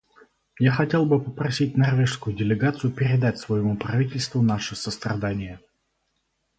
Я 0.59 0.71
хотел 0.71 1.05
бы 1.05 1.21
попросить 1.23 1.77
норвежскую 1.77 2.35
делегацию 2.35 2.91
передать 2.91 3.37
своему 3.37 3.77
правительству 3.77 4.41
наши 4.41 4.75
сострадания. 4.75 5.61